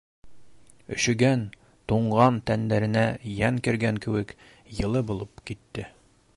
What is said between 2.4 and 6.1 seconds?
тәндәренә йән кергән кеүек, йылы булып китте.